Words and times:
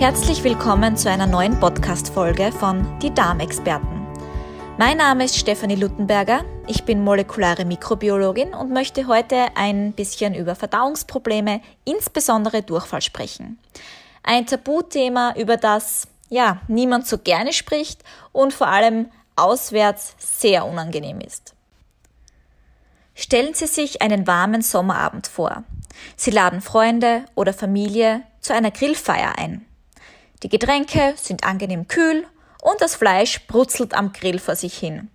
Herzlich 0.00 0.42
willkommen 0.44 0.96
zu 0.96 1.10
einer 1.10 1.26
neuen 1.26 1.60
Podcast-Folge 1.60 2.52
von 2.52 2.98
Die 3.00 3.12
Darmexperten. 3.12 4.06
Mein 4.78 4.96
Name 4.96 5.26
ist 5.26 5.36
Stefanie 5.36 5.74
Luttenberger, 5.74 6.42
ich 6.66 6.84
bin 6.84 7.04
molekulare 7.04 7.66
Mikrobiologin 7.66 8.54
und 8.54 8.72
möchte 8.72 9.08
heute 9.08 9.54
ein 9.56 9.92
bisschen 9.92 10.34
über 10.34 10.54
Verdauungsprobleme, 10.54 11.60
insbesondere 11.84 12.62
Durchfall 12.62 13.02
sprechen. 13.02 13.58
Ein 14.22 14.46
Tabuthema, 14.46 15.34
über 15.36 15.58
das 15.58 16.08
ja 16.30 16.62
niemand 16.66 17.06
so 17.06 17.18
gerne 17.18 17.52
spricht 17.52 18.02
und 18.32 18.54
vor 18.54 18.68
allem 18.68 19.10
auswärts 19.36 20.14
sehr 20.16 20.64
unangenehm 20.64 21.20
ist. 21.20 21.54
Stellen 23.14 23.52
Sie 23.52 23.66
sich 23.66 24.00
einen 24.00 24.26
warmen 24.26 24.62
Sommerabend 24.62 25.26
vor. 25.26 25.62
Sie 26.16 26.30
laden 26.30 26.62
Freunde 26.62 27.26
oder 27.34 27.52
Familie 27.52 28.22
zu 28.40 28.54
einer 28.54 28.70
Grillfeier 28.70 29.36
ein. 29.36 29.66
Die 30.42 30.48
Getränke 30.48 31.14
sind 31.16 31.44
angenehm 31.44 31.86
kühl 31.86 32.26
und 32.62 32.80
das 32.80 32.94
Fleisch 32.94 33.46
brutzelt 33.46 33.94
am 33.94 34.12
Grill 34.12 34.38
vor 34.38 34.56
sich 34.56 34.78
hin. 34.78 35.10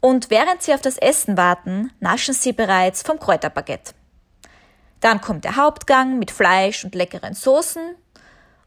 Und 0.00 0.30
während 0.30 0.62
Sie 0.62 0.74
auf 0.74 0.80
das 0.80 0.98
Essen 0.98 1.36
warten, 1.36 1.92
naschen 2.00 2.34
Sie 2.34 2.52
bereits 2.52 3.02
vom 3.02 3.18
Kräuterbaguette. 3.18 3.94
Dann 5.00 5.20
kommt 5.20 5.44
der 5.44 5.56
Hauptgang 5.56 6.18
mit 6.18 6.30
Fleisch 6.30 6.84
und 6.84 6.94
leckeren 6.94 7.34
Soßen 7.34 7.96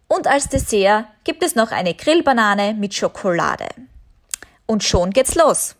und 0.07 0.27
als 0.27 0.49
Dessert 0.49 1.05
gibt 1.23 1.43
es 1.43 1.55
noch 1.55 1.71
eine 1.71 1.93
Grillbanane 1.93 2.73
mit 2.73 2.93
Schokolade. 2.93 3.67
Und 4.65 4.83
schon 4.83 5.11
geht's 5.11 5.35
los. 5.35 5.75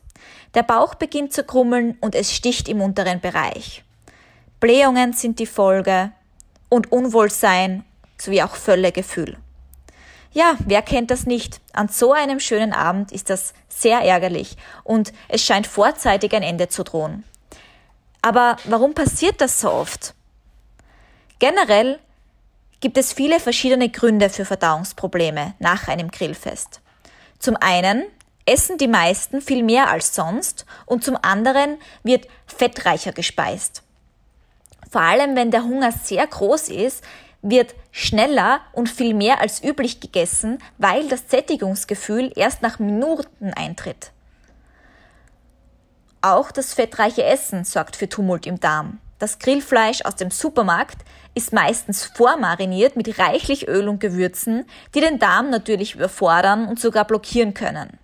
Der 0.54 0.64
Bauch 0.64 0.96
beginnt 0.96 1.34
zu 1.34 1.44
krummeln 1.44 1.98
und 2.02 2.16
es 2.16 2.34
sticht 2.34 2.70
im 2.70 2.82
unteren 2.82 3.20
Bereich. 3.20 3.84
Blähungen 4.60 5.14
sind 5.14 5.40
die 5.40 5.46
Folge 5.46 6.12
und 6.70 6.92
Unwohlsein 6.92 7.84
sowie 8.18 8.42
auch 8.42 8.56
Völlegefühl. 8.56 9.38
Ja, 10.36 10.58
wer 10.66 10.82
kennt 10.82 11.12
das 11.12 11.26
nicht? 11.26 11.62
An 11.72 11.88
so 11.88 12.12
einem 12.12 12.42
schönen 12.42 12.74
Abend 12.74 13.14
ist 13.14 13.30
das 13.30 13.54
sehr 13.70 14.00
ärgerlich 14.00 14.58
und 14.84 15.14
es 15.30 15.42
scheint 15.42 15.66
vorzeitig 15.66 16.36
ein 16.36 16.44
Ende 16.44 16.68
zu 16.68 16.84
drohen. 16.84 17.24
Aber 18.22 18.58
warum 18.66 18.94
passiert 18.94 19.40
das 19.40 19.62
so 19.62 19.72
oft? 19.72 20.14
Generell 21.40 22.00
gibt 22.82 22.98
es 22.98 23.14
viele 23.14 23.40
verschiedene 23.40 23.88
Gründe 23.88 24.30
für 24.30 24.44
Verdauungsprobleme 24.44 25.54
nach 25.60 25.88
einem 25.88 26.12
Grillfest. 26.12 26.82
Zum 27.40 27.56
einen 27.56 28.04
essen 28.46 28.78
die 28.78 28.90
meisten 28.90 29.40
viel 29.40 29.64
mehr 29.64 29.90
als 29.90 30.16
sonst 30.16 30.66
und 30.86 31.02
zum 31.02 31.18
anderen 31.22 31.78
wird 32.04 32.28
fettreicher 32.46 33.14
gespeist. 33.14 33.84
Vor 34.92 35.00
allem 35.00 35.38
wenn 35.38 35.52
der 35.52 35.64
Hunger 35.64 35.94
sehr 35.94 36.28
groß 36.28 36.68
ist, 36.68 37.06
wird 37.42 37.76
schneller 37.92 38.62
und 38.74 38.90
viel 38.90 39.14
mehr 39.14 39.42
als 39.42 39.64
üblich 39.64 40.00
gegessen, 40.00 40.60
weil 40.78 41.08
das 41.08 41.30
Sättigungsgefühl 41.30 42.32
erst 42.36 42.62
nach 42.62 42.80
Minuten 42.80 43.54
eintritt. 43.54 44.12
Auch 46.22 46.52
das 46.52 46.74
fettreiche 46.74 47.24
Essen 47.24 47.66
sorgt 47.66 47.96
für 47.96 48.10
Tumult 48.10 48.48
im 48.48 48.60
Darm. 48.60 49.00
Das 49.20 49.40
Grillfleisch 49.40 50.02
aus 50.04 50.16
dem 50.16 50.32
Supermarkt 50.32 51.06
ist 51.36 51.54
meistens 51.54 52.04
vormariniert 52.04 52.96
mit 52.96 53.20
reichlich 53.20 53.68
Öl 53.68 53.88
und 53.88 54.00
Gewürzen, 54.00 54.66
die 54.94 55.02
den 55.02 55.20
Darm 55.20 55.50
natürlich 55.50 55.96
überfordern 55.96 56.68
und 56.68 56.80
sogar 56.80 57.06
blockieren 57.06 57.54
können. 57.54 58.00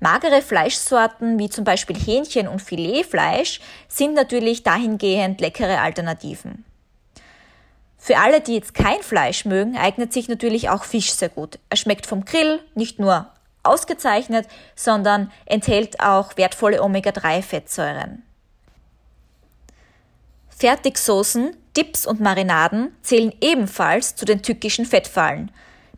Magere 0.00 0.42
Fleischsorten 0.42 1.38
wie 1.38 1.48
zum 1.48 1.64
Beispiel 1.64 1.96
Hähnchen 1.96 2.48
und 2.48 2.60
Filetfleisch 2.60 3.60
sind 3.88 4.14
natürlich 4.14 4.62
dahingehend 4.62 5.40
leckere 5.40 5.80
Alternativen. 5.80 6.64
Für 8.06 8.18
alle, 8.18 8.40
die 8.40 8.54
jetzt 8.54 8.72
kein 8.72 9.02
Fleisch 9.02 9.44
mögen, 9.46 9.76
eignet 9.76 10.12
sich 10.12 10.28
natürlich 10.28 10.68
auch 10.68 10.84
Fisch 10.84 11.10
sehr 11.10 11.28
gut. 11.28 11.58
Er 11.70 11.76
schmeckt 11.76 12.06
vom 12.06 12.24
Grill 12.24 12.60
nicht 12.76 13.00
nur 13.00 13.26
ausgezeichnet, 13.64 14.46
sondern 14.76 15.32
enthält 15.44 15.98
auch 15.98 16.36
wertvolle 16.36 16.84
Omega-3-Fettsäuren. 16.84 18.22
Fertigsoßen, 20.50 21.56
Dips 21.76 22.06
und 22.06 22.20
Marinaden 22.20 22.94
zählen 23.02 23.34
ebenfalls 23.40 24.14
zu 24.14 24.24
den 24.24 24.40
tückischen 24.40 24.86
Fettfallen. 24.86 25.50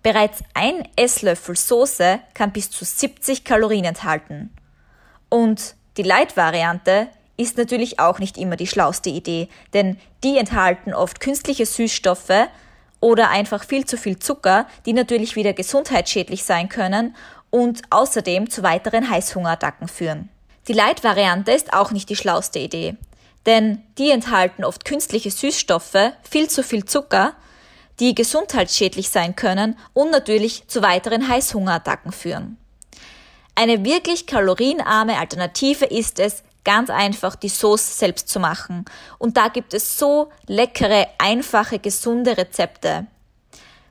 Bereits 0.02 0.42
ein 0.54 0.88
Esslöffel 0.96 1.56
Soße 1.56 2.20
kann 2.32 2.52
bis 2.52 2.70
zu 2.70 2.86
70 2.86 3.44
Kalorien 3.44 3.84
enthalten. 3.84 4.50
Und 5.28 5.74
die 5.98 6.04
Light-Variante 6.04 7.08
ist 7.38 7.56
natürlich 7.56 7.98
auch 7.98 8.18
nicht 8.18 8.36
immer 8.36 8.56
die 8.56 8.66
schlauste 8.66 9.08
Idee, 9.08 9.48
denn 9.72 9.96
die 10.22 10.36
enthalten 10.36 10.92
oft 10.92 11.20
künstliche 11.20 11.64
Süßstoffe 11.64 12.48
oder 13.00 13.30
einfach 13.30 13.64
viel 13.64 13.86
zu 13.86 13.96
viel 13.96 14.18
Zucker, 14.18 14.66
die 14.84 14.92
natürlich 14.92 15.36
wieder 15.36 15.54
gesundheitsschädlich 15.54 16.42
sein 16.42 16.68
können 16.68 17.16
und 17.50 17.82
außerdem 17.90 18.50
zu 18.50 18.62
weiteren 18.62 19.08
Heißhungerattacken 19.08 19.88
führen. 19.88 20.28
Die 20.66 20.72
Light-Variante 20.72 21.52
ist 21.52 21.72
auch 21.72 21.92
nicht 21.92 22.10
die 22.10 22.16
schlauste 22.16 22.58
Idee, 22.58 22.96
denn 23.46 23.82
die 23.96 24.10
enthalten 24.10 24.64
oft 24.64 24.84
künstliche 24.84 25.30
Süßstoffe, 25.30 26.12
viel 26.28 26.50
zu 26.50 26.62
viel 26.62 26.84
Zucker, 26.84 27.34
die 28.00 28.14
gesundheitsschädlich 28.14 29.10
sein 29.10 29.36
können 29.36 29.78
und 29.94 30.10
natürlich 30.10 30.66
zu 30.66 30.82
weiteren 30.82 31.28
Heißhungerattacken 31.28 32.12
führen. 32.12 32.58
Eine 33.54 33.84
wirklich 33.84 34.26
kalorienarme 34.26 35.18
Alternative 35.18 35.84
ist 35.84 36.20
es, 36.20 36.42
ganz 36.68 36.90
einfach 36.90 37.34
die 37.34 37.48
Sauce 37.48 37.98
selbst 37.98 38.28
zu 38.28 38.40
machen. 38.40 38.84
Und 39.16 39.38
da 39.38 39.48
gibt 39.48 39.72
es 39.72 39.98
so 39.98 40.28
leckere, 40.46 41.06
einfache, 41.16 41.78
gesunde 41.78 42.36
Rezepte. 42.36 43.06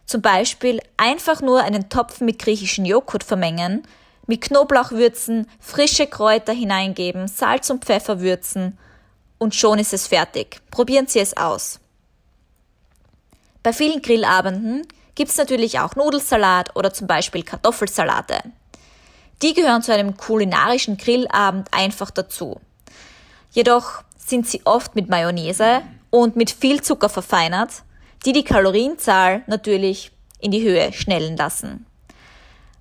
Zum 0.06 0.22
Beispiel 0.22 0.80
einfach 0.96 1.42
nur 1.42 1.64
einen 1.64 1.90
Topf 1.90 2.22
mit 2.22 2.38
griechischen 2.38 2.86
Joghurt 2.86 3.24
vermengen, 3.24 3.82
mit 4.28 4.42
Knoblauch 4.42 4.92
würzen, 4.92 5.50
frische 5.60 6.06
Kräuter 6.06 6.54
hineingeben, 6.54 7.28
Salz 7.28 7.72
und 7.72 7.84
Pfeffer 7.84 8.20
würzen 8.20 8.78
und 9.40 9.56
schon 9.56 9.80
ist 9.80 9.94
es 9.94 10.06
fertig. 10.06 10.62
Probieren 10.70 11.08
Sie 11.08 11.20
es 11.20 11.36
aus. 11.36 11.80
Bei 13.64 13.74
vielen 13.74 14.04
Grillabenden 14.04 14.88
gibt 15.16 15.32
es 15.32 15.38
natürlich 15.38 15.80
auch 15.80 15.96
Nudelsalat 15.96 16.76
oder 16.76 16.94
zum 16.94 17.08
Beispiel 17.08 17.42
Kartoffelsalate. 17.42 18.38
Die 19.42 19.56
gehören 19.56 19.82
zu 19.82 19.92
einem 19.92 20.16
kulinarischen 20.16 20.98
Grillabend 20.98 21.70
einfach 21.72 22.12
dazu. 22.12 22.62
Jedoch 23.52 24.03
sind 24.18 24.47
sie 24.47 24.62
oft 24.66 24.96
mit 24.96 25.09
Mayonnaise 25.09 25.81
und 26.09 26.35
mit 26.35 26.52
viel 26.52 26.81
Zucker 26.81 27.09
verfeinert, 27.09 27.84
die 28.25 28.34
die 28.34 28.44
Kalorienzahl 28.44 29.44
natürlich 29.47 30.12
in 30.40 30.52
die 30.52 30.63
Höhe 30.63 30.94
schnellen 30.94 31.38
lassen. 31.38 31.86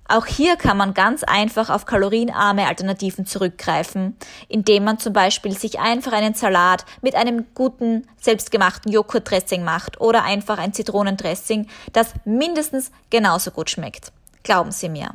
Auch 0.09 0.25
hier 0.25 0.55
kann 0.55 0.77
man 0.77 0.93
ganz 0.93 1.23
einfach 1.23 1.69
auf 1.69 1.85
kalorienarme 1.85 2.65
Alternativen 2.65 3.25
zurückgreifen, 3.25 4.15
indem 4.47 4.85
man 4.85 4.99
zum 4.99 5.11
Beispiel 5.11 5.57
sich 5.57 5.79
einfach 5.79 6.13
einen 6.13 6.33
Salat 6.33 6.85
mit 7.01 7.13
einem 7.15 7.47
guten 7.53 8.07
selbstgemachten 8.21 8.91
Joghurtdressing 8.91 9.65
macht 9.65 9.99
oder 9.99 10.23
einfach 10.23 10.59
ein 10.59 10.71
Zitronendressing, 10.71 11.67
das 11.91 12.13
mindestens 12.23 12.91
genauso 13.09 13.51
gut 13.51 13.69
schmeckt. 13.69 14.13
Glauben 14.43 14.71
Sie 14.71 14.87
mir. 14.87 15.11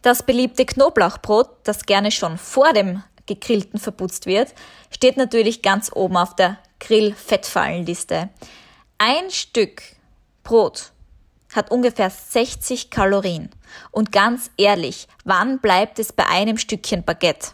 Das 0.00 0.22
beliebte 0.22 0.64
Knoblauchbrot, 0.64 1.50
das 1.64 1.84
gerne 1.84 2.10
schon 2.10 2.38
vor 2.38 2.72
dem 2.72 3.02
gegrillten 3.30 3.78
verputzt 3.78 4.26
wird, 4.26 4.54
steht 4.90 5.16
natürlich 5.16 5.62
ganz 5.62 5.90
oben 5.94 6.16
auf 6.16 6.34
der 6.34 6.58
Grillfettfallenliste. 6.80 8.28
Ein 8.98 9.30
Stück 9.30 9.82
Brot 10.42 10.90
hat 11.54 11.70
ungefähr 11.70 12.10
60 12.10 12.90
Kalorien. 12.90 13.50
Und 13.92 14.10
ganz 14.10 14.50
ehrlich, 14.56 15.06
wann 15.24 15.60
bleibt 15.60 15.98
es 15.98 16.12
bei 16.12 16.26
einem 16.26 16.58
Stückchen 16.58 17.04
Baguette? 17.04 17.52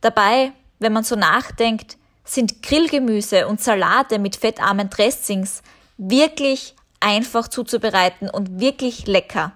Dabei, 0.00 0.52
wenn 0.78 0.92
man 0.92 1.04
so 1.04 1.16
nachdenkt, 1.16 1.96
sind 2.24 2.62
Grillgemüse 2.62 3.48
und 3.48 3.60
Salate 3.60 4.18
mit 4.18 4.36
fettarmen 4.36 4.90
Dressings 4.90 5.62
wirklich 5.96 6.74
einfach 7.00 7.48
zuzubereiten 7.48 8.28
und 8.28 8.60
wirklich 8.60 9.06
lecker. 9.06 9.52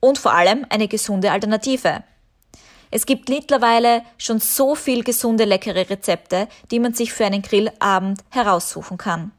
Und 0.00 0.18
vor 0.18 0.32
allem 0.32 0.64
eine 0.70 0.86
gesunde 0.86 1.32
Alternative. 1.32 2.04
Es 2.90 3.06
gibt 3.06 3.28
mittlerweile 3.28 4.02
schon 4.16 4.40
so 4.40 4.74
viel 4.74 5.04
gesunde, 5.04 5.44
leckere 5.44 5.90
Rezepte, 5.90 6.48
die 6.70 6.80
man 6.80 6.94
sich 6.94 7.12
für 7.12 7.26
einen 7.26 7.42
Grillabend 7.42 8.20
heraussuchen 8.30 8.98
kann. 8.98 9.32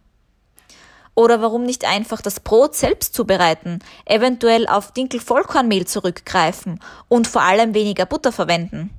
Oder 1.16 1.42
warum 1.42 1.64
nicht 1.64 1.86
einfach 1.86 2.22
das 2.22 2.40
Brot 2.40 2.76
selbst 2.76 3.14
zubereiten, 3.14 3.80
eventuell 4.06 4.68
auf 4.68 4.94
Dinkel-Vollkornmehl 4.94 5.86
zurückgreifen 5.86 6.80
und 7.10 7.28
vor 7.28 7.42
allem 7.42 7.74
weniger 7.74 8.06
Butter 8.06 8.32
verwenden. 8.32 8.92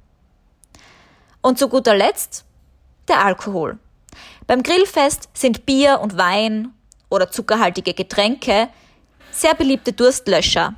Und 1.40 1.58
zu 1.58 1.68
guter 1.68 1.94
Letzt 1.94 2.44
der 3.08 3.24
Alkohol. 3.24 3.78
Beim 4.46 4.62
Grillfest 4.62 5.28
sind 5.32 5.64
Bier 5.64 6.00
und 6.00 6.18
Wein 6.18 6.74
oder 7.08 7.30
zuckerhaltige 7.30 7.94
Getränke 7.94 8.68
sehr 9.30 9.54
beliebte 9.54 9.92
Durstlöscher, 9.92 10.74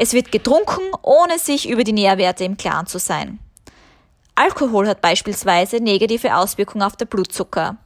es 0.00 0.14
wird 0.14 0.32
getrunken, 0.32 0.80
ohne 1.02 1.38
sich 1.38 1.68
über 1.68 1.84
die 1.84 1.92
Nährwerte 1.92 2.42
im 2.44 2.56
Klaren 2.56 2.86
zu 2.86 2.98
sein. 2.98 3.38
Alkohol 4.34 4.88
hat 4.88 5.02
beispielsweise 5.02 5.76
negative 5.76 6.34
Auswirkungen 6.36 6.84
auf 6.84 6.96
den 6.96 7.06
Blutzucker. 7.06 7.76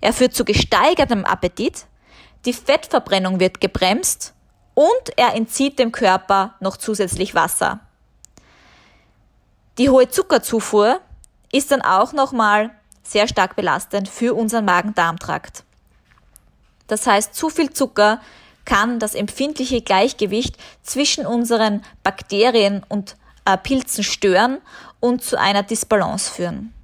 Er 0.00 0.14
führt 0.14 0.32
zu 0.32 0.46
gesteigertem 0.46 1.26
Appetit, 1.26 1.84
die 2.46 2.54
Fettverbrennung 2.54 3.38
wird 3.38 3.60
gebremst 3.60 4.32
und 4.72 5.12
er 5.16 5.34
entzieht 5.34 5.78
dem 5.78 5.92
Körper 5.92 6.54
noch 6.60 6.78
zusätzlich 6.78 7.34
Wasser. 7.34 7.80
Die 9.76 9.90
hohe 9.90 10.08
Zuckerzufuhr 10.08 11.02
ist 11.52 11.70
dann 11.70 11.82
auch 11.82 12.14
nochmal 12.14 12.70
sehr 13.02 13.28
stark 13.28 13.56
belastend 13.56 14.08
für 14.08 14.32
unseren 14.32 14.64
Magen-Darm-Trakt. 14.64 15.64
Das 16.86 17.06
heißt, 17.06 17.34
zu 17.34 17.50
viel 17.50 17.74
Zucker 17.74 18.22
kann 18.68 18.98
das 18.98 19.14
empfindliche 19.14 19.80
Gleichgewicht 19.80 20.58
zwischen 20.82 21.24
unseren 21.24 21.82
Bakterien 22.02 22.84
und 22.90 23.16
äh, 23.46 23.56
Pilzen 23.56 24.04
stören 24.04 24.58
und 25.00 25.24
zu 25.24 25.40
einer 25.40 25.62
Disbalance 25.62 26.30
führen. 26.30 26.74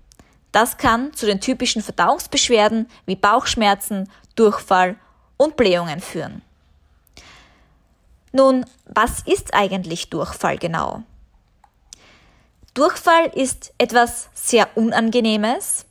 Das 0.50 0.78
kann 0.78 1.12
zu 1.12 1.26
den 1.26 1.42
typischen 1.42 1.82
Verdauungsbeschwerden 1.82 2.88
wie 3.04 3.16
Bauchschmerzen, 3.16 4.08
Durchfall 4.34 4.96
und 5.36 5.56
Blähungen 5.56 6.00
führen. 6.00 6.40
Nun, 8.32 8.64
was 8.86 9.20
ist 9.26 9.52
eigentlich 9.52 10.08
Durchfall 10.08 10.56
genau? 10.56 11.02
Durchfall 12.72 13.26
ist 13.34 13.74
etwas 13.76 14.30
sehr 14.32 14.74
Unangenehmes. 14.74 15.84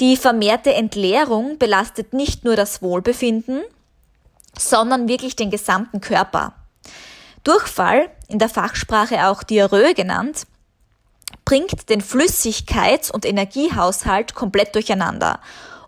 Die 0.00 0.16
vermehrte 0.16 0.72
Entleerung 0.72 1.58
belastet 1.58 2.14
nicht 2.14 2.44
nur 2.46 2.56
das 2.56 2.80
Wohlbefinden, 2.80 3.62
sondern 4.56 5.08
wirklich 5.08 5.36
den 5.36 5.50
gesamten 5.50 6.00
Körper. 6.00 6.54
Durchfall, 7.44 8.10
in 8.28 8.38
der 8.38 8.48
Fachsprache 8.48 9.26
auch 9.26 9.42
Diarrhoe 9.42 9.94
genannt, 9.94 10.46
bringt 11.44 11.88
den 11.88 12.02
Flüssigkeits- 12.02 13.10
und 13.10 13.24
Energiehaushalt 13.24 14.34
komplett 14.34 14.74
durcheinander. 14.74 15.40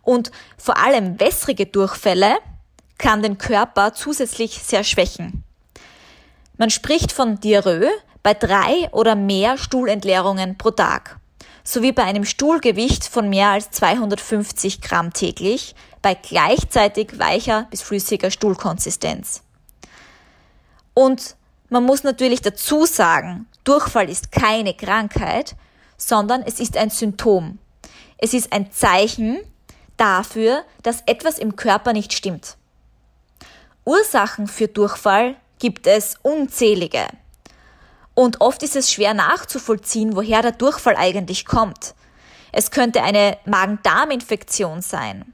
Und 0.03 0.31
vor 0.57 0.79
allem 0.79 1.21
wässrige 1.21 1.67
Durchfälle 1.67 2.39
kann 2.99 3.23
den 3.23 3.39
Körper 3.39 3.95
zusätzlich 3.95 4.63
sehr 4.63 4.85
schwächen. 4.85 5.45
Man 6.57 6.71
spricht 6.71 7.13
von 7.13 7.41
Diarrhoe, 7.41 7.91
bei 8.23 8.35
drei 8.35 8.91
oder 8.93 9.15
mehr 9.15 9.57
Stuhlentleerungen 9.57 10.59
pro 10.59 10.71
Tag 10.71 11.20
sowie 11.73 11.93
bei 11.93 12.05
einem 12.05 12.25
Stuhlgewicht 12.25 13.05
von 13.05 13.29
mehr 13.29 13.51
als 13.51 13.71
250 13.71 14.81
Gramm 14.81 15.13
täglich 15.13 15.75
bei 16.03 16.15
gleichzeitig 16.15 17.19
weicher 17.19 17.67
bis 17.71 17.83
flüssiger 17.83 18.31
Stuhlkonsistenz. 18.31 19.43
Und 20.95 21.37
man 21.69 21.85
muss 21.85 22.03
natürlich 22.03 22.43
dazu 22.43 22.87
sagen, 22.87 23.47
Durchfall 23.65 24.09
ist 24.09 24.33
keine 24.33 24.75
Krankheit, 24.75 25.55
sondern 25.97 26.43
es 26.43 26.59
ist 26.59 26.77
ein 26.77 26.91
Symptom. 26.91 27.59
Es 28.19 28.35
ist 28.35 28.53
ein 28.53 28.73
Zeichen 28.73 29.39
dafür, 29.97 30.65
dass 30.83 31.03
etwas 31.07 31.39
im 31.39 31.57
Körper 31.57 31.93
nicht 31.93 32.13
stimmt. 32.13 32.57
Ursachen 33.85 34.47
für 34.47 34.69
Durchfall 34.69 35.37
gibt 35.59 35.87
es 35.87 36.17
unzählige. 36.23 37.07
Und 38.21 38.43
oft 38.43 38.63
ist 38.63 38.77
es 38.77 38.93
schwer 38.93 39.15
nachzuvollziehen, 39.15 40.15
woher 40.15 40.43
der 40.43 40.53
Durchfall 40.53 40.95
eigentlich 40.95 41.47
kommt. 41.47 41.95
Es 42.53 42.71
könnte 42.71 43.03
eine 43.03 43.39
Magen-Darm-Infektion 43.47 44.83
sein. 44.83 45.33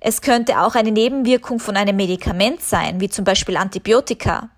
Es 0.00 0.22
könnte 0.22 0.62
auch 0.62 0.76
eine 0.76 0.92
Nebenwirkung 0.92 1.60
von 1.60 1.76
einem 1.76 1.96
Medikament 1.96 2.62
sein, 2.62 3.02
wie 3.02 3.10
zum 3.10 3.26
Beispiel 3.26 3.58
Antibiotika. 3.58 4.48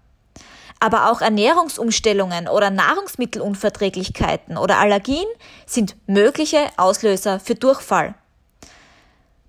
Aber 0.78 1.10
auch 1.10 1.20
Ernährungsumstellungen 1.20 2.46
oder 2.46 2.70
Nahrungsmittelunverträglichkeiten 2.70 4.56
oder 4.56 4.78
Allergien 4.78 5.26
sind 5.66 5.96
mögliche 6.06 6.68
Auslöser 6.76 7.40
für 7.40 7.56
Durchfall. 7.56 8.14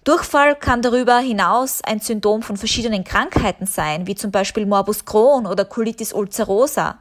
Durchfall 0.04 0.56
kann 0.56 0.82
darüber 0.82 1.20
hinaus 1.20 1.84
ein 1.84 2.00
Symptom 2.00 2.42
von 2.42 2.58
verschiedenen 2.58 3.04
Krankheiten 3.04 3.68
sein, 3.68 4.08
wie 4.08 4.16
zum 4.16 4.32
Beispiel 4.32 4.66
Morbus 4.66 5.06
Crohn 5.06 5.46
oder 5.46 5.64
Colitis 5.64 6.12
ulcerosa 6.12 6.98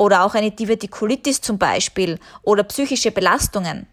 oder 0.00 0.24
auch 0.24 0.34
eine 0.34 0.50
Divertikulitis 0.50 1.42
zum 1.42 1.58
Beispiel 1.58 2.18
oder 2.42 2.62
psychische 2.62 3.10
Belastungen. 3.10 3.86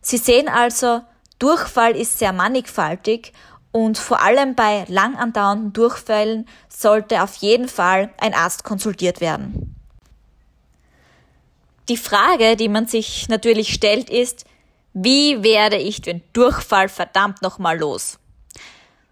Sie 0.00 0.16
sehen 0.16 0.48
also, 0.48 1.02
Durchfall 1.38 1.94
ist 1.94 2.18
sehr 2.18 2.32
mannigfaltig 2.32 3.34
und 3.70 3.98
vor 3.98 4.22
allem 4.22 4.54
bei 4.54 4.86
lang 4.88 5.16
andauernden 5.16 5.74
Durchfällen 5.74 6.48
sollte 6.70 7.22
auf 7.22 7.34
jeden 7.36 7.68
Fall 7.68 8.10
ein 8.18 8.32
Arzt 8.32 8.64
konsultiert 8.64 9.20
werden. 9.20 9.76
Die 11.90 11.98
Frage, 11.98 12.56
die 12.56 12.70
man 12.70 12.86
sich 12.86 13.28
natürlich 13.28 13.74
stellt, 13.74 14.08
ist, 14.08 14.46
wie 14.94 15.42
werde 15.42 15.76
ich 15.76 16.00
den 16.00 16.22
Durchfall 16.32 16.88
verdammt 16.88 17.42
nochmal 17.42 17.78
los? 17.78 18.18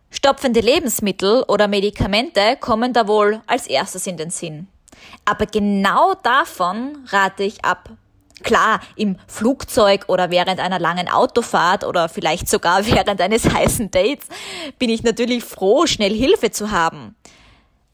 Stopfende 0.09 0.61
Lebensmittel 0.61 1.43
oder 1.49 1.69
Medikamente 1.69 2.57
kommen 2.59 2.95
da 2.95 3.07
wohl 3.07 3.43
als 3.47 3.67
erstes 3.67 4.07
in 4.07 4.17
den 4.17 4.31
Sinn. 4.31 4.69
Aber 5.25 5.47
genau 5.47 6.15
davon 6.15 7.05
rate 7.09 7.45
ich 7.45 7.65
ab. 7.65 7.91
Klar, 8.43 8.81
im 8.95 9.17
Flugzeug 9.27 10.05
oder 10.07 10.31
während 10.31 10.61
einer 10.61 10.79
langen 10.79 11.09
Autofahrt 11.09 11.85
oder 11.85 12.09
vielleicht 12.09 12.49
sogar 12.49 12.87
während 12.87 13.21
eines 13.21 13.53
heißen 13.53 13.91
Dates 13.91 14.29
bin 14.79 14.91
ich 14.91 15.03
natürlich 15.03 15.45
froh, 15.45 15.87
schnell 15.87 16.15
Hilfe 16.15 16.51
zu 16.51 16.71
haben. 16.71 17.17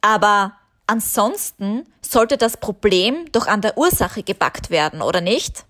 Aber 0.00 0.52
ansonsten 0.86 1.84
sollte 2.02 2.36
das 2.36 2.58
Problem 2.58 3.24
doch 3.32 3.46
an 3.46 3.62
der 3.62 3.78
Ursache 3.78 4.22
gepackt 4.22 4.70
werden, 4.70 5.00
oder 5.00 5.20
nicht? 5.20 5.64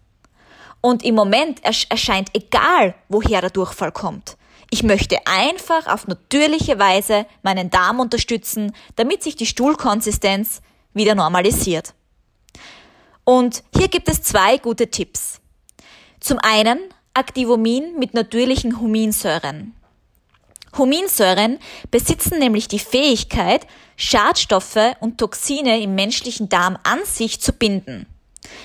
Und 0.80 1.04
im 1.04 1.14
Moment 1.14 1.60
erscheint 1.64 2.28
egal, 2.34 2.94
woher 3.08 3.40
der 3.40 3.50
Durchfall 3.50 3.92
kommt. 3.92 4.36
Ich 4.70 4.82
möchte 4.82 5.18
einfach 5.24 5.86
auf 5.86 6.08
natürliche 6.08 6.78
Weise 6.78 7.26
meinen 7.42 7.70
Darm 7.70 8.00
unterstützen, 8.00 8.74
damit 8.96 9.22
sich 9.22 9.36
die 9.36 9.46
Stuhlkonsistenz 9.46 10.62
wieder 10.94 11.14
normalisiert. 11.14 11.94
Und 13.24 13.62
hier 13.76 13.88
gibt 13.88 14.08
es 14.08 14.22
zwei 14.22 14.58
gute 14.58 14.90
Tipps. 14.90 15.40
Zum 16.20 16.38
einen 16.38 16.78
Activomin 17.14 17.98
mit 17.98 18.14
natürlichen 18.14 18.80
Huminsäuren. 18.80 19.74
Huminsäuren 20.76 21.58
besitzen 21.90 22.38
nämlich 22.38 22.68
die 22.68 22.78
Fähigkeit, 22.78 23.66
Schadstoffe 23.96 24.96
und 25.00 25.18
Toxine 25.18 25.80
im 25.80 25.94
menschlichen 25.94 26.48
Darm 26.48 26.76
an 26.82 27.00
sich 27.04 27.40
zu 27.40 27.52
binden. 27.52 28.06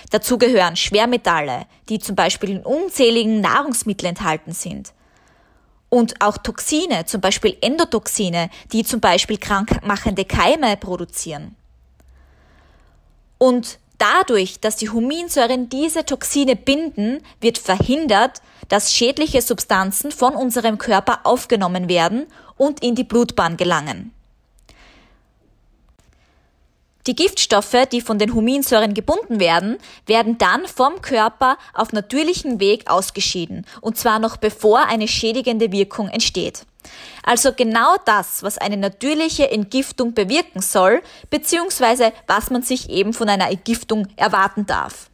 Dazu 0.10 0.38
gehören 0.38 0.76
Schwermetalle, 0.76 1.68
die 1.88 2.00
zum 2.00 2.16
Beispiel 2.16 2.50
in 2.50 2.66
unzähligen 2.66 3.42
Nahrungsmitteln 3.42 4.10
enthalten 4.10 4.54
sind. 4.54 4.94
Und 5.90 6.22
auch 6.22 6.38
Toxine, 6.38 7.06
zum 7.06 7.22
Beispiel 7.22 7.58
Endotoxine, 7.62 8.50
die 8.72 8.84
zum 8.84 9.00
Beispiel 9.00 9.38
krankmachende 9.38 10.26
Keime 10.26 10.78
produzieren. 10.78 11.56
Und 13.40 13.80
dadurch, 13.98 14.60
dass 14.60 14.76
die 14.76 14.90
Huminsäuren 14.90 15.70
diese 15.70 16.06
Toxine 16.06 16.56
binden, 16.56 17.24
wird 17.42 17.58
verhindert, 17.58 18.42
dass 18.68 18.94
schädliche 18.94 19.42
Substanzen 19.42 20.12
von 20.12 20.36
unserem 20.36 20.78
Körper 20.78 21.22
aufgenommen 21.24 21.90
werden 21.90 22.28
und 22.58 22.84
in 22.84 22.94
die 22.94 23.04
Blutbahn 23.04 23.58
gelangen. 23.58 24.14
Die 27.08 27.16
Giftstoffe, 27.16 27.88
die 27.92 28.02
von 28.02 28.20
den 28.20 28.36
Huminsäuren 28.36 28.94
gebunden 28.94 29.40
werden, 29.40 29.78
werden 30.06 30.38
dann 30.38 30.68
vom 30.68 31.02
Körper 31.02 31.58
auf 31.74 31.92
natürlichem 31.92 32.60
Weg 32.60 32.88
ausgeschieden, 32.92 33.66
und 33.82 33.98
zwar 33.98 34.20
noch 34.20 34.38
bevor 34.38 34.86
eine 34.86 35.08
schädigende 35.08 35.72
Wirkung 35.72 36.10
entsteht. 36.10 36.66
Also 37.24 37.54
genau 37.54 37.96
das, 38.06 38.44
was 38.44 38.58
eine 38.58 38.78
natürliche 38.78 39.52
Entgiftung 39.52 40.14
bewirken 40.14 40.62
soll, 40.62 41.02
beziehungsweise 41.30 42.14
was 42.28 42.50
man 42.50 42.62
sich 42.62 42.90
eben 42.90 43.14
von 43.14 43.30
einer 43.30 43.50
Entgiftung 43.50 44.08
erwarten 44.16 44.66
darf. 44.66 45.10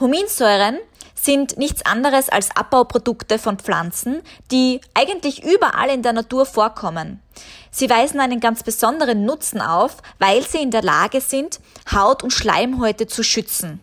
Huminsäuren 0.00 0.78
sind 1.14 1.56
nichts 1.56 1.86
anderes 1.86 2.28
als 2.28 2.54
Abbauprodukte 2.54 3.38
von 3.38 3.58
Pflanzen, 3.58 4.22
die 4.50 4.80
eigentlich 4.92 5.42
überall 5.44 5.88
in 5.88 6.02
der 6.02 6.12
Natur 6.12 6.44
vorkommen. 6.46 7.22
Sie 7.70 7.88
weisen 7.88 8.20
einen 8.20 8.40
ganz 8.40 8.62
besonderen 8.62 9.24
Nutzen 9.24 9.60
auf, 9.60 9.96
weil 10.18 10.42
sie 10.42 10.58
in 10.58 10.70
der 10.70 10.82
Lage 10.82 11.20
sind, 11.20 11.60
Haut 11.92 12.22
und 12.22 12.30
Schleimhäute 12.30 13.06
zu 13.06 13.22
schützen. 13.22 13.80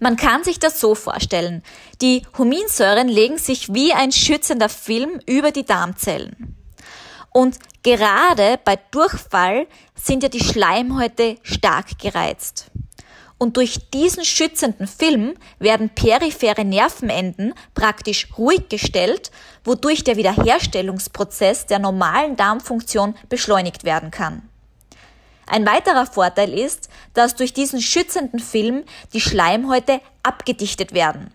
Man 0.00 0.16
kann 0.16 0.44
sich 0.44 0.58
das 0.58 0.80
so 0.80 0.94
vorstellen. 0.94 1.62
Die 2.00 2.22
Huminsäuren 2.36 3.08
legen 3.08 3.38
sich 3.38 3.72
wie 3.74 3.92
ein 3.92 4.12
schützender 4.12 4.68
Film 4.68 5.20
über 5.26 5.50
die 5.50 5.64
Darmzellen. 5.64 6.56
Und 7.30 7.58
gerade 7.82 8.58
bei 8.64 8.78
Durchfall 8.90 9.66
sind 9.94 10.22
ja 10.22 10.28
die 10.28 10.42
Schleimhäute 10.42 11.36
stark 11.42 11.98
gereizt. 11.98 12.70
Und 13.38 13.56
durch 13.56 13.90
diesen 13.90 14.24
schützenden 14.24 14.88
Film 14.88 15.34
werden 15.60 15.90
periphere 15.90 16.64
Nervenenden 16.64 17.54
praktisch 17.74 18.26
ruhig 18.36 18.68
gestellt, 18.68 19.30
wodurch 19.62 20.02
der 20.02 20.16
Wiederherstellungsprozess 20.16 21.66
der 21.66 21.78
normalen 21.78 22.34
Darmfunktion 22.34 23.14
beschleunigt 23.28 23.84
werden 23.84 24.10
kann. 24.10 24.48
Ein 25.48 25.66
weiterer 25.66 26.06
Vorteil 26.06 26.52
ist, 26.52 26.88
dass 27.14 27.34
durch 27.34 27.52
diesen 27.52 27.80
schützenden 27.80 28.40
Film 28.40 28.84
die 29.12 29.20
Schleimhäute 29.20 30.00
abgedichtet 30.22 30.92
werden. 30.92 31.32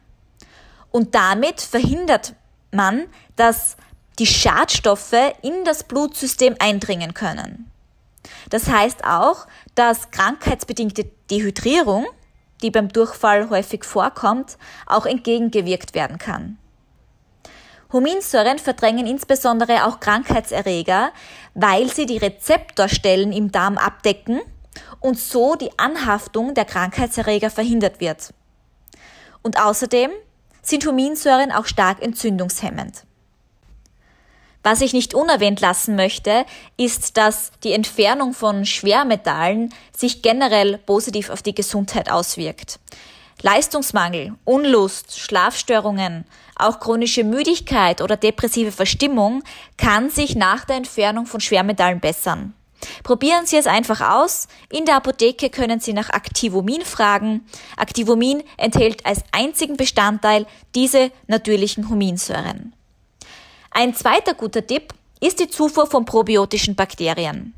Und 0.91 1.15
damit 1.15 1.61
verhindert 1.61 2.33
man, 2.71 3.05
dass 3.35 3.75
die 4.19 4.27
Schadstoffe 4.27 5.15
in 5.41 5.65
das 5.65 5.83
Blutsystem 5.83 6.55
eindringen 6.59 7.13
können. 7.13 7.71
Das 8.49 8.67
heißt 8.67 9.03
auch, 9.03 9.47
dass 9.75 10.11
krankheitsbedingte 10.11 11.05
Dehydrierung, 11.31 12.05
die 12.61 12.69
beim 12.69 12.89
Durchfall 12.89 13.49
häufig 13.49 13.83
vorkommt, 13.83 14.57
auch 14.85 15.05
entgegengewirkt 15.05 15.95
werden 15.95 16.19
kann. 16.19 16.59
Huminsäuren 17.93 18.59
verdrängen 18.59 19.05
insbesondere 19.05 19.85
auch 19.85 19.99
Krankheitserreger, 19.99 21.11
weil 21.53 21.87
sie 21.89 22.07
die 22.07 22.17
Rezeptorstellen 22.17 23.31
im 23.31 23.51
Darm 23.51 23.77
abdecken 23.77 24.41
und 24.99 25.19
so 25.19 25.55
die 25.55 25.69
Anhaftung 25.77 26.55
der 26.55 26.65
Krankheitserreger 26.65 27.51
verhindert 27.51 28.01
wird. 28.01 28.33
Und 29.43 29.61
außerdem 29.61 30.09
sind 30.63 30.85
Huminsäuren 30.85 31.51
auch 31.51 31.67
stark 31.67 32.01
entzündungshemmend. 32.01 33.03
Was 34.63 34.79
ich 34.79 34.93
nicht 34.93 35.13
unerwähnt 35.13 35.59
lassen 35.59 35.95
möchte, 35.95 36.45
ist, 36.77 37.17
dass 37.17 37.51
die 37.63 37.73
Entfernung 37.73 38.33
von 38.33 38.65
Schwermetallen 38.65 39.73
sich 39.95 40.21
generell 40.21 40.77
positiv 40.77 41.29
auf 41.29 41.41
die 41.41 41.53
Gesundheit 41.53 42.09
auswirkt. 42.09 42.79
Leistungsmangel, 43.41 44.35
Unlust, 44.45 45.19
Schlafstörungen, 45.19 46.25
auch 46.55 46.79
chronische 46.79 47.23
Müdigkeit 47.23 48.01
oder 48.01 48.15
depressive 48.15 48.71
Verstimmung 48.71 49.43
kann 49.77 50.09
sich 50.09 50.35
nach 50.35 50.65
der 50.65 50.77
Entfernung 50.77 51.25
von 51.25 51.41
Schwermetallen 51.41 51.99
bessern. 51.99 52.53
Probieren 53.03 53.45
Sie 53.45 53.57
es 53.57 53.67
einfach 53.67 54.01
aus. 54.01 54.47
In 54.69 54.85
der 54.85 54.97
Apotheke 54.97 55.49
können 55.49 55.79
Sie 55.79 55.93
nach 55.93 56.09
Activomin 56.09 56.81
fragen. 56.81 57.45
Activomin 57.77 58.43
enthält 58.57 59.05
als 59.05 59.23
einzigen 59.31 59.77
Bestandteil 59.77 60.45
diese 60.75 61.11
natürlichen 61.27 61.89
Huminsäuren. 61.89 62.73
Ein 63.71 63.95
zweiter 63.95 64.33
guter 64.33 64.65
Tipp 64.65 64.93
ist 65.19 65.39
die 65.39 65.47
Zufuhr 65.47 65.87
von 65.87 66.05
probiotischen 66.05 66.75
Bakterien. 66.75 67.53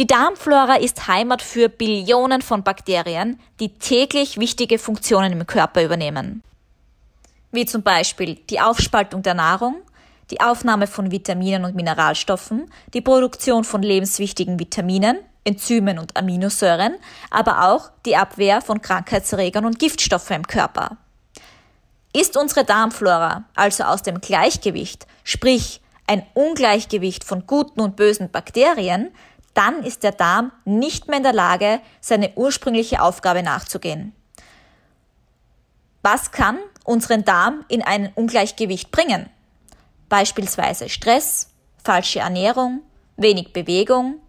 Die 0.00 0.08
Darmflora 0.08 0.74
ist 0.74 1.06
Heimat 1.06 1.40
für 1.40 1.68
Billionen 1.68 2.42
von 2.42 2.64
Bakterien, 2.64 3.38
die 3.60 3.78
täglich 3.78 4.40
wichtige 4.40 4.80
Funktionen 4.80 5.32
im 5.32 5.46
Körper 5.46 5.84
übernehmen. 5.84 6.42
Wie 7.52 7.64
zum 7.64 7.84
Beispiel 7.84 8.34
die 8.50 8.58
Aufspaltung 8.58 9.22
der 9.22 9.34
Nahrung, 9.34 9.76
die 10.32 10.40
Aufnahme 10.40 10.88
von 10.88 11.12
Vitaminen 11.12 11.64
und 11.64 11.76
Mineralstoffen, 11.76 12.68
die 12.92 13.02
Produktion 13.02 13.62
von 13.62 13.82
lebenswichtigen 13.82 14.58
Vitaminen, 14.58 15.18
Enzymen 15.44 16.00
und 16.00 16.16
Aminosäuren, 16.16 16.96
aber 17.30 17.70
auch 17.70 17.92
die 18.04 18.16
Abwehr 18.16 18.62
von 18.62 18.82
Krankheitserregern 18.82 19.64
und 19.64 19.78
Giftstoffen 19.78 20.36
im 20.36 20.46
Körper. 20.48 20.96
Ist 22.12 22.36
unsere 22.36 22.64
Darmflora 22.64 23.44
also 23.54 23.84
aus 23.84 24.02
dem 24.02 24.20
Gleichgewicht, 24.20 25.06
sprich 25.22 25.80
ein 26.08 26.26
Ungleichgewicht 26.34 27.22
von 27.22 27.46
guten 27.46 27.80
und 27.80 27.96
bösen 27.96 28.30
Bakterien, 28.30 29.10
dann 29.54 29.82
ist 29.82 30.02
der 30.02 30.12
Darm 30.12 30.52
nicht 30.64 31.08
mehr 31.08 31.18
in 31.18 31.22
der 31.22 31.32
Lage, 31.32 31.80
seine 32.00 32.32
ursprüngliche 32.34 33.00
Aufgabe 33.00 33.42
nachzugehen. 33.42 34.12
Was 36.02 36.32
kann 36.32 36.58
unseren 36.84 37.24
Darm 37.24 37.64
in 37.68 37.82
ein 37.82 38.12
Ungleichgewicht 38.14 38.90
bringen? 38.90 39.30
Beispielsweise 40.08 40.88
Stress, 40.88 41.50
falsche 41.82 42.20
Ernährung, 42.20 42.82
wenig 43.16 43.52
Bewegung 43.52 44.20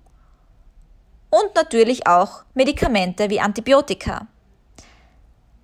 und 1.29 1.55
natürlich 1.55 2.07
auch 2.07 2.43
Medikamente 2.53 3.29
wie 3.29 3.41
Antibiotika. 3.41 4.27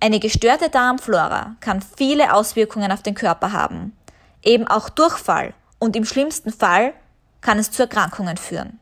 Eine 0.00 0.18
gestörte 0.18 0.68
Darmflora 0.68 1.56
kann 1.60 1.80
viele 1.80 2.34
Auswirkungen 2.34 2.90
auf 2.90 3.02
den 3.02 3.14
Körper 3.14 3.52
haben, 3.52 3.96
eben 4.42 4.66
auch 4.66 4.88
Durchfall 4.88 5.54
und 5.78 5.96
im 5.96 6.04
schlimmsten 6.04 6.52
Fall 6.52 6.92
kann 7.40 7.58
es 7.58 7.70
zu 7.70 7.82
Erkrankungen 7.82 8.36
führen. 8.36 8.80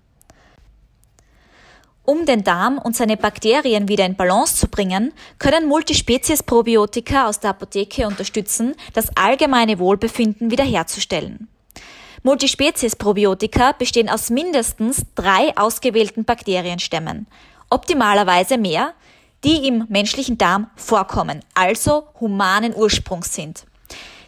Um 2.11 2.27
den 2.27 2.43
Darm 2.43 2.79
und 2.79 2.97
seine 2.97 3.17
Bakterien 3.17 3.87
wieder 3.87 4.05
in 4.05 4.17
Balance 4.17 4.57
zu 4.57 4.67
bringen, 4.67 5.13
können 5.39 5.69
Multispezies-Probiotika 5.69 7.29
aus 7.29 7.39
der 7.39 7.51
Apotheke 7.51 8.05
unterstützen, 8.09 8.75
das 8.95 9.17
allgemeine 9.17 9.79
Wohlbefinden 9.79 10.51
wiederherzustellen. 10.51 11.47
Multispezies-Probiotika 12.25 13.71
bestehen 13.79 14.09
aus 14.09 14.29
mindestens 14.29 15.07
drei 15.15 15.57
ausgewählten 15.57 16.25
Bakterienstämmen, 16.25 17.29
optimalerweise 17.71 18.59
mehr, 18.59 18.93
die 19.45 19.69
im 19.69 19.87
menschlichen 19.89 20.37
Darm 20.37 20.69
vorkommen, 20.75 21.45
also 21.55 22.09
humanen 22.19 22.75
Ursprungs 22.75 23.37
sind. 23.37 23.67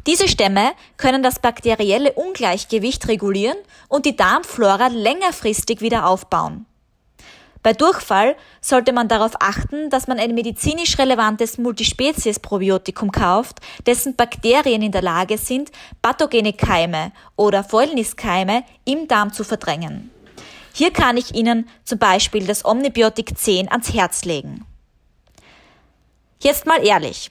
Diese 0.07 0.29
Stämme 0.29 0.71
können 0.99 1.25
das 1.25 1.41
bakterielle 1.41 2.13
Ungleichgewicht 2.13 3.09
regulieren 3.09 3.59
und 3.89 4.07
die 4.07 4.15
Darmflora 4.15 4.87
längerfristig 4.87 5.81
wieder 5.81 6.07
aufbauen. 6.07 6.67
Bei 7.63 7.73
Durchfall 7.73 8.35
sollte 8.61 8.93
man 8.93 9.07
darauf 9.07 9.35
achten, 9.41 9.89
dass 9.89 10.09
man 10.09 10.19
ein 10.19 10.35
medizinisch 10.35 10.99
relevantes 10.99 11.59
Multispezies-Probiotikum 11.59 13.13
kauft, 13.13 13.61
dessen 13.87 14.17
Bakterien 14.17 14.83
in 14.83 14.91
der 14.91 15.03
Lage 15.03 15.39
sind, 15.39 15.71
pathogene 16.03 16.53
Keime 16.53 17.13
oder 17.37 17.63
Fäulniskeime 17.63 18.65
im 18.85 19.07
Darm 19.07 19.33
zu 19.33 19.45
verdrängen. 19.45 20.11
Hier 20.75 20.93
kann 20.93 21.17
ich 21.17 21.35
Ihnen 21.35 21.69
zum 21.85 21.99
Beispiel 21.99 22.47
das 22.47 22.65
Omnibiotik 22.65 23.39
10 23.39 23.71
ans 23.71 23.93
Herz 23.93 24.25
legen. 24.25 24.67
Jetzt 26.41 26.67
mal 26.67 26.85
ehrlich. 26.85 27.31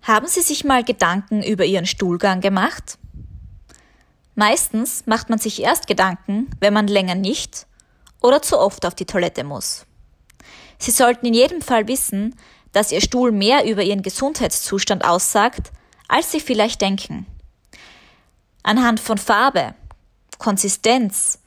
Haben 0.00 0.28
Sie 0.28 0.40
sich 0.40 0.64
mal 0.64 0.82
Gedanken 0.82 1.42
über 1.42 1.66
Ihren 1.66 1.84
Stuhlgang 1.84 2.40
gemacht? 2.40 2.98
Meistens 4.34 5.04
macht 5.04 5.28
man 5.28 5.38
sich 5.38 5.60
erst 5.60 5.86
Gedanken, 5.86 6.48
wenn 6.60 6.72
man 6.72 6.86
länger 6.86 7.16
nicht 7.16 7.67
oder 8.20 8.42
zu 8.42 8.58
oft 8.58 8.84
auf 8.86 8.94
die 8.94 9.06
Toilette 9.06 9.44
muss. 9.44 9.86
Sie 10.78 10.90
sollten 10.90 11.26
in 11.26 11.34
jedem 11.34 11.60
Fall 11.60 11.88
wissen, 11.88 12.36
dass 12.72 12.92
Ihr 12.92 13.00
Stuhl 13.00 13.32
mehr 13.32 13.64
über 13.64 13.82
Ihren 13.82 14.02
Gesundheitszustand 14.02 15.04
aussagt, 15.04 15.72
als 16.08 16.30
Sie 16.30 16.40
vielleicht 16.40 16.80
denken. 16.80 17.26
Anhand 18.62 19.00
von 19.00 19.18
Farbe, 19.18 19.74
Konsistenz 20.38 21.40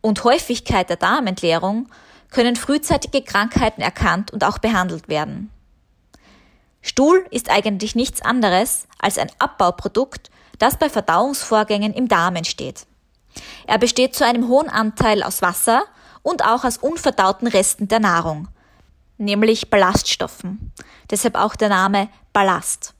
und 0.00 0.22
Häufigkeit 0.24 0.88
der 0.88 0.96
Darmentleerung 0.96 1.88
können 2.30 2.56
frühzeitige 2.56 3.22
Krankheiten 3.22 3.80
erkannt 3.80 4.32
und 4.32 4.44
auch 4.44 4.58
behandelt 4.58 5.08
werden. 5.08 5.50
Stuhl 6.82 7.26
ist 7.30 7.50
eigentlich 7.50 7.94
nichts 7.94 8.22
anderes 8.22 8.86
als 8.98 9.18
ein 9.18 9.30
Abbauprodukt, 9.38 10.30
das 10.58 10.78
bei 10.78 10.88
Verdauungsvorgängen 10.88 11.92
im 11.92 12.08
Darm 12.08 12.36
entsteht. 12.36 12.86
Er 13.66 13.78
besteht 13.78 14.14
zu 14.14 14.24
einem 14.24 14.48
hohen 14.48 14.68
Anteil 14.68 15.22
aus 15.22 15.42
Wasser 15.42 15.84
und 16.26 16.44
auch 16.44 16.64
aus 16.64 16.76
unverdauten 16.76 17.46
Resten 17.46 17.86
der 17.86 18.00
Nahrung, 18.00 18.48
nämlich 19.16 19.70
Ballaststoffen. 19.70 20.72
Deshalb 21.08 21.36
auch 21.36 21.54
der 21.54 21.68
Name 21.68 22.08
Ballast. 22.32 22.94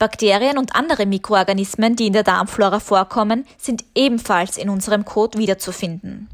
Bakterien 0.00 0.58
und 0.58 0.74
andere 0.74 1.06
Mikroorganismen, 1.06 1.94
die 1.94 2.08
in 2.08 2.12
der 2.12 2.24
Darmflora 2.24 2.80
vorkommen, 2.80 3.46
sind 3.58 3.84
ebenfalls 3.94 4.56
in 4.56 4.70
unserem 4.70 5.04
Kot 5.04 5.38
wiederzufinden. 5.38 6.28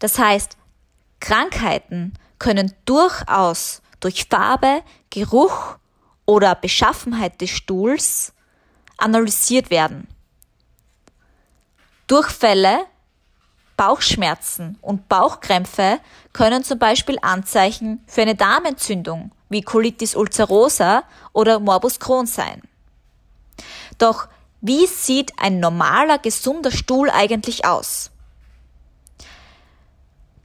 Das 0.00 0.18
heißt, 0.18 0.58
Krankheiten 1.20 2.12
können 2.38 2.74
durchaus 2.84 3.80
durch 4.00 4.26
Farbe, 4.28 4.82
Geruch 5.08 5.78
oder 6.26 6.54
Beschaffenheit 6.54 7.40
des 7.40 7.48
Stuhls 7.48 8.34
analysiert 8.98 9.70
werden. 9.70 10.08
Durchfälle 12.06 12.80
Bauchschmerzen 13.76 14.78
und 14.80 15.08
Bauchkrämpfe 15.08 15.98
können 16.32 16.64
zum 16.64 16.78
Beispiel 16.78 17.18
Anzeichen 17.20 18.02
für 18.06 18.22
eine 18.22 18.34
Darmentzündung 18.34 19.32
wie 19.48 19.62
Colitis 19.62 20.16
ulcerosa 20.16 21.04
oder 21.32 21.60
Morbus 21.60 22.00
Crohn 22.00 22.26
sein. 22.26 22.62
Doch 23.98 24.28
wie 24.60 24.86
sieht 24.86 25.32
ein 25.38 25.60
normaler, 25.60 26.18
gesunder 26.18 26.70
Stuhl 26.70 27.10
eigentlich 27.10 27.64
aus? 27.64 28.10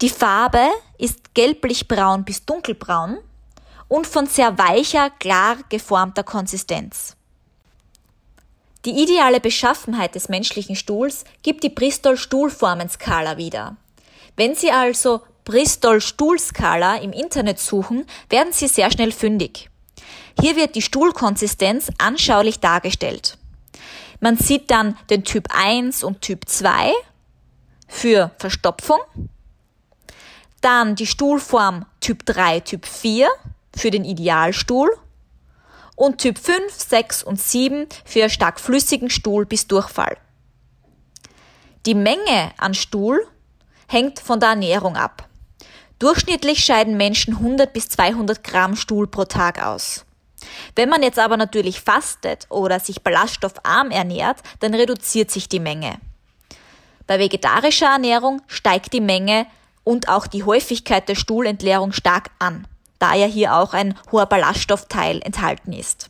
Die 0.02 0.10
Farbe 0.10 0.68
ist 0.98 1.34
gelblich-braun 1.34 2.26
bis 2.26 2.46
dunkelbraun 2.46 3.20
und 3.88 4.08
von 4.08 4.28
sehr 4.28 4.58
weicher, 4.58 5.10
klar 5.10 5.58
geformter 5.70 6.24
Konsistenz. 6.24 7.16
Die 8.86 9.04
ideale 9.04 9.40
Beschaffenheit 9.40 10.16
des 10.16 10.28
menschlichen 10.28 10.76
Stuhls 10.76 11.24
gibt 11.44 11.64
die 11.64 11.70
Bristol-Stuhlformenskala 11.70 13.38
wieder. 13.38 13.78
Wenn 14.36 14.56
Sie 14.56 14.72
also 14.72 15.22
Bristol-Stuhlskala 15.46 16.98
im 16.98 17.14
Internet 17.14 17.60
suchen, 17.60 18.08
werden 18.30 18.54
Sie 18.54 18.68
sehr 18.68 18.90
schnell 18.92 19.12
fündig. 19.12 19.70
Hier 20.40 20.56
wird 20.56 20.76
die 20.76 20.82
Stuhlkonsistenz 20.82 21.92
anschaulich 22.00 22.60
dargestellt. 22.60 23.38
Man 24.20 24.38
sieht 24.38 24.72
dann 24.72 24.98
den 25.10 25.24
Typ 25.24 25.48
1 25.52 26.04
und 26.04 26.22
Typ 26.22 26.48
2 26.48 26.94
für 27.88 28.32
Verstopfung, 28.38 29.00
dann 30.62 30.96
die 30.96 31.08
Stuhlform 31.08 31.86
Typ 32.00 32.26
3, 32.26 32.62
Typ 32.62 32.86
4 32.86 33.30
für 33.76 33.92
den 33.92 34.06
Idealstuhl 34.06 34.92
und 36.02 36.18
Typ 36.18 36.40
5, 36.40 36.74
6 36.74 37.22
und 37.22 37.40
7 37.40 37.86
für 38.06 38.28
stark 38.28 38.60
flüssigen 38.60 39.12
Stuhl 39.12 39.46
bis 39.46 39.68
Durchfall. 39.68 40.18
Die 41.86 41.94
Menge 41.94 42.52
an 42.58 42.74
Stuhl 42.74 43.24
hängt 43.88 44.20
von 44.20 44.40
der 44.40 44.50
Ernährung 44.50 44.98
ab. 44.98 45.30
Durchschnittlich 46.00 46.66
scheiden 46.66 46.98
Menschen 46.98 47.36
100 47.36 47.72
bis 47.72 47.90
200 47.90 48.44
Gramm 48.44 48.76
Stuhl 48.76 49.06
pro 49.06 49.26
Tag 49.26 49.64
aus. 49.64 50.04
Wenn 50.76 50.90
man 50.90 51.04
jetzt 51.04 51.20
aber 51.20 51.38
natürlich 51.38 51.82
fastet 51.82 52.48
oder 52.50 52.80
sich 52.80 53.04
ballaststoffarm 53.04 53.92
ernährt, 53.92 54.40
dann 54.60 54.74
reduziert 54.74 55.30
sich 55.30 55.50
die 55.50 55.60
Menge. 55.60 56.00
Bei 57.06 57.20
vegetarischer 57.20 57.92
Ernährung 57.92 58.42
steigt 58.48 58.94
die 58.94 59.02
Menge 59.02 59.46
und 59.84 60.10
auch 60.10 60.26
die 60.26 60.46
Häufigkeit 60.46 61.08
der 61.08 61.16
Stuhlentleerung 61.16 61.92
stark 61.92 62.32
an, 62.40 62.66
da 63.02 63.14
ja 63.16 63.26
hier 63.26 63.56
auch 63.56 63.74
ein 63.74 63.98
hoher 64.12 64.26
Ballaststoffteil 64.26 65.22
enthalten 65.24 65.74
ist. 65.74 66.10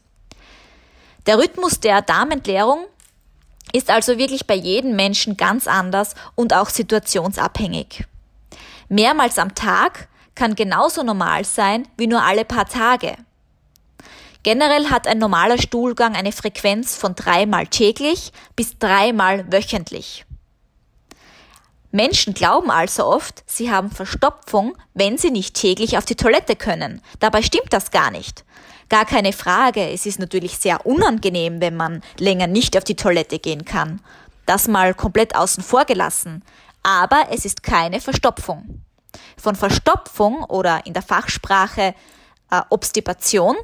Der 1.25 1.37
Rhythmus 1.37 1.79
der 1.79 2.01
Darmentleerung 2.01 2.85
ist 3.73 3.89
also 3.89 4.17
wirklich 4.17 4.47
bei 4.47 4.55
jedem 4.55 4.95
Menschen 4.95 5.37
ganz 5.37 5.67
anders 5.67 6.15
und 6.35 6.53
auch 6.53 6.69
situationsabhängig. 6.69 8.05
Mehrmals 8.89 9.37
am 9.37 9.55
Tag 9.55 10.09
kann 10.35 10.55
genauso 10.55 11.03
normal 11.03 11.45
sein 11.45 11.87
wie 11.97 12.07
nur 12.07 12.23
alle 12.23 12.43
paar 12.43 12.65
Tage. 12.67 13.15
Generell 14.43 14.89
hat 14.89 15.07
ein 15.07 15.19
normaler 15.19 15.59
Stuhlgang 15.59 16.15
eine 16.15 16.31
Frequenz 16.31 16.97
von 16.97 17.13
dreimal 17.13 17.67
täglich 17.67 18.33
bis 18.55 18.77
dreimal 18.79 19.51
wöchentlich. 19.51 20.25
Menschen 21.91 22.33
glauben 22.33 22.71
also 22.71 23.05
oft, 23.05 23.43
sie 23.45 23.69
haben 23.69 23.91
Verstopfung, 23.91 24.77
wenn 24.93 25.17
sie 25.17 25.31
nicht 25.31 25.55
täglich 25.55 25.97
auf 25.97 26.05
die 26.05 26.15
Toilette 26.15 26.55
können. 26.55 27.01
Dabei 27.19 27.41
stimmt 27.41 27.71
das 27.71 27.91
gar 27.91 28.11
nicht. 28.11 28.45
Gar 28.89 29.05
keine 29.05 29.33
Frage, 29.33 29.89
es 29.89 30.05
ist 30.05 30.19
natürlich 30.19 30.57
sehr 30.57 30.85
unangenehm, 30.85 31.61
wenn 31.61 31.75
man 31.75 32.01
länger 32.17 32.47
nicht 32.47 32.77
auf 32.77 32.83
die 32.83 32.95
Toilette 32.95 33.39
gehen 33.39 33.65
kann. 33.65 34.01
Das 34.45 34.67
mal 34.67 34.93
komplett 34.93 35.35
außen 35.35 35.63
vor 35.63 35.85
gelassen. 35.85 36.43
Aber 36.83 37.27
es 37.31 37.45
ist 37.45 37.63
keine 37.63 38.01
Verstopfung. 38.01 38.81
Von 39.37 39.55
Verstopfung 39.55 40.43
oder 40.43 40.85
in 40.85 40.93
der 40.93 41.03
Fachsprache 41.03 41.93
äh, 42.49 42.61
Obstipation 42.69 43.55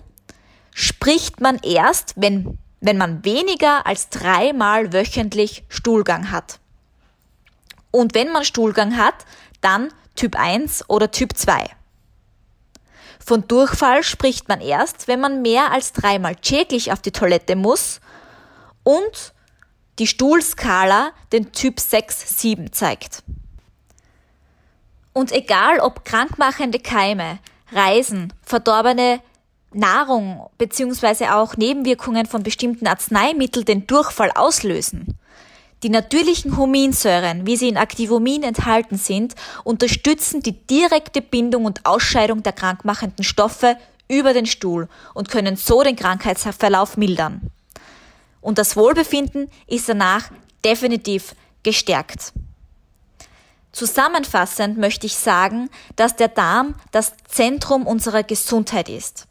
spricht 0.74 1.42
man 1.42 1.58
erst, 1.58 2.14
wenn, 2.16 2.58
wenn 2.80 2.98
man 2.98 3.26
weniger 3.26 3.86
als 3.86 4.10
dreimal 4.10 4.94
wöchentlich 4.94 5.64
Stuhlgang 5.70 6.32
hat. 6.32 6.60
Und 7.98 8.13
wenn 8.13 8.32
man 8.32 8.46
Stuhlgang 8.46 8.96
hat, 8.96 9.25
dann 9.60 9.92
Typ 10.16 10.36
1 10.36 10.88
oder 10.88 11.10
Typ 11.10 11.36
2. 11.36 11.66
Von 13.25 13.48
Durchfall 13.48 14.04
spricht 14.04 14.48
man 14.48 14.62
erst, 14.62 15.08
wenn 15.08 15.20
man 15.20 15.42
mehr 15.42 15.72
als 15.72 15.94
dreimal 15.94 16.36
täglich 16.36 16.92
auf 16.92 17.01
die 17.01 17.12
Toilette 17.12 17.56
muss 17.56 18.00
und 18.84 19.34
die 19.98 20.06
Stuhlskala 20.06 21.10
den 21.32 21.51
Typ 21.54 21.80
6-7 21.80 22.72
zeigt. 22.72 23.24
Und 25.12 25.32
egal 25.32 25.80
ob 25.80 26.06
krankmachende 26.06 26.77
Keime, 26.77 27.39
Reisen, 27.72 28.32
verdorbene 28.44 29.22
Nahrung 29.74 30.51
bzw. 30.60 31.30
auch 31.30 31.58
Nebenwirkungen 31.58 32.27
von 32.27 32.44
bestimmten 32.44 32.86
Arzneimitteln 32.86 33.66
den 33.66 33.88
Durchfall 33.88 34.30
auslösen, 34.36 35.18
die 35.84 35.90
natürlichen 35.90 36.58
Huminsäuren, 36.58 37.46
wie 37.46 37.56
sie 37.56 37.70
in 37.70 37.78
Activomin 37.78 38.44
enthalten 38.44 38.98
sind, 38.98 39.36
unterstützen 39.64 40.42
die 40.42 40.54
direkte 40.54 41.22
Bindung 41.22 41.66
und 41.66 41.86
Ausscheidung 41.86 42.42
der 42.42 42.54
krankmachenden 42.54 43.24
Stoffe 43.24 43.78
über 44.08 44.34
den 44.34 44.46
Stuhl 44.46 44.88
und 45.13 45.30
können 45.30 45.56
so 45.56 45.84
den 45.84 45.96
Krankheitsverlauf 45.96 46.98
mildern. 46.98 47.52
Und 48.42 48.58
das 48.58 48.76
Wohlbefinden 48.76 49.50
ist 49.68 49.90
danach 49.90 50.32
definitiv 50.63 51.36
gestärkt. 51.63 52.34
Zusammenfassend 53.72 54.78
möchte 54.78 55.06
ich 55.06 55.16
sagen, 55.16 55.70
dass 55.96 56.16
der 56.16 56.30
Darm 56.30 56.76
das 56.92 57.13
Zentrum 57.28 57.86
unserer 57.86 58.24
Gesundheit 58.24 58.90
ist. 58.90 59.28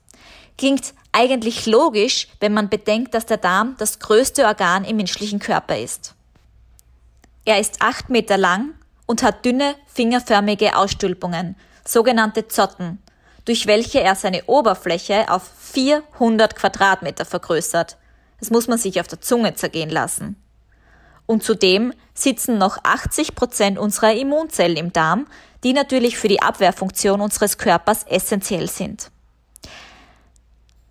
Klingt 0.57 0.95
eigentlich 1.13 1.67
logisch, 1.67 2.29
wenn 2.41 2.53
man 2.53 2.69
bedenkt, 2.69 3.15
dass 3.15 3.27
der 3.27 3.39
Darm 3.39 3.75
das 3.79 3.99
größte 3.99 4.45
Organ 4.45 4.85
im 4.85 4.97
menschlichen 4.97 5.39
Körper 5.39 5.79
ist. 5.79 6.16
Er 7.47 7.61
ist 7.61 7.77
acht 7.81 8.11
Meter 8.11 8.37
lang 8.37 8.75
und 9.07 9.23
hat 9.23 9.45
dünne, 9.45 9.77
fingerförmige 9.87 10.77
Ausstülpungen, 10.77 11.55
sogenannte 11.85 12.49
Zotten, 12.49 13.01
durch 13.45 13.69
welche 13.69 14.01
er 14.01 14.17
seine 14.17 14.45
Oberfläche 14.47 15.31
auf 15.31 15.49
400 15.61 16.57
Quadratmeter 16.57 17.25
vergrößert. 17.25 17.97
Das 18.41 18.51
muss 18.51 18.67
man 18.67 18.79
sich 18.79 19.01
auf 19.01 19.07
der 19.07 19.21
Zunge 19.21 19.55
zergehen 19.55 19.91
lassen. 19.91 20.35
Und 21.27 21.45
zudem 21.45 21.93
sitzen 22.15 22.59
noch 22.59 22.79
80 22.83 23.37
Prozent 23.37 23.79
unserer 23.79 24.13
Immunzellen 24.13 24.77
im 24.77 24.93
Darm, 24.93 25.29
die 25.63 25.73
natürlich 25.73 26.19
für 26.19 26.29
die 26.29 26.43
Abwehrfunktion 26.43 27.21
unseres 27.21 27.59
Körpers 27.59 28.03
essentiell 28.09 28.69
sind. 28.69 29.13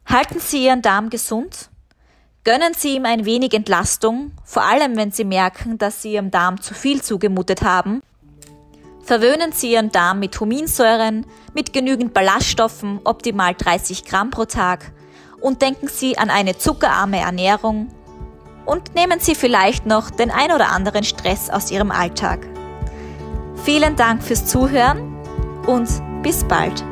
Halten 0.06 0.39
Sie 0.39 0.63
Ihren 0.63 0.82
Darm 0.82 1.10
gesund 1.10 1.70
Gönnen 2.45 2.75
Sie 2.77 2.95
ihm 2.95 3.05
ein 3.05 3.25
wenig 3.25 3.55
Entlastung, 3.55 4.31
vor 4.43 4.62
allem 4.62 4.95
wenn 4.97 5.12
Sie 5.12 5.25
merken, 5.25 5.79
dass 5.79 6.03
Sie 6.03 6.13
Ihrem 6.13 6.29
Darm 6.29 6.62
zu 6.62 6.75
viel 6.75 7.01
zugemutet 7.01 7.63
haben. 7.63 8.03
Verwöhnen 9.03 9.51
Sie 9.51 9.71
Ihren 9.71 9.91
Darm 9.91 10.19
mit 10.19 10.39
Huminsäuren, 10.39 11.25
mit 11.55 11.73
genügend 11.73 12.13
Ballaststoffen, 12.13 12.99
optimal 13.03 13.55
30 13.55 14.05
Gramm 14.05 14.29
pro 14.29 14.45
Tag 14.45 14.91
und 15.41 15.63
denken 15.63 15.88
Sie 15.88 16.19
an 16.19 16.29
eine 16.29 16.55
zuckerarme 16.55 17.19
Ernährung 17.19 17.89
und 18.67 18.93
nehmen 18.93 19.19
Sie 19.19 19.34
vielleicht 19.34 19.88
noch 19.88 20.12
den 20.12 20.29
ein 20.29 20.51
oder 20.51 20.69
anderen 20.69 21.03
Stress 21.03 21.49
aus 21.49 21.71
Ihrem 21.71 21.89
Alltag. 21.89 22.47
Vielen 23.63 23.95
Dank 23.95 24.21
fürs 24.21 24.45
Zuhören 24.45 25.17
und 25.65 25.89
bis 26.21 26.43
bald. 26.43 26.86